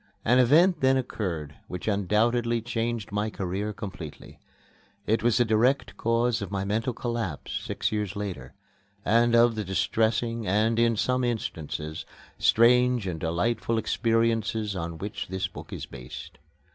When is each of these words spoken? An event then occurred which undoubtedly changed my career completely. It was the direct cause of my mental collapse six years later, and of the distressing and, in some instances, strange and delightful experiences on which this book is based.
An 0.25 0.39
event 0.39 0.79
then 0.81 0.97
occurred 0.97 1.53
which 1.67 1.87
undoubtedly 1.87 2.59
changed 2.59 3.11
my 3.11 3.29
career 3.29 3.71
completely. 3.71 4.39
It 5.05 5.21
was 5.21 5.37
the 5.37 5.45
direct 5.45 5.95
cause 5.95 6.41
of 6.41 6.49
my 6.49 6.65
mental 6.65 6.91
collapse 6.91 7.51
six 7.63 7.91
years 7.91 8.15
later, 8.15 8.55
and 9.05 9.35
of 9.35 9.53
the 9.53 9.63
distressing 9.63 10.47
and, 10.47 10.79
in 10.79 10.97
some 10.97 11.23
instances, 11.23 12.03
strange 12.39 13.05
and 13.05 13.19
delightful 13.19 13.77
experiences 13.77 14.75
on 14.75 14.97
which 14.97 15.27
this 15.27 15.47
book 15.47 15.71
is 15.71 15.85
based. 15.85 16.39